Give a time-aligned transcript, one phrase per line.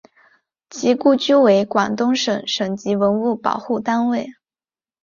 [0.71, 4.33] 其故居为广东省省级文物保护单位。